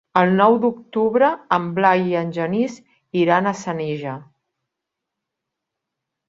El 0.19 0.29
nou 0.37 0.55
d'octubre 0.61 1.27
en 1.57 1.67
Blai 1.75 2.07
i 2.13 2.17
en 2.21 2.31
Genís 2.37 2.79
iran 3.25 3.51
a 3.51 3.55
Senija. 3.61 4.15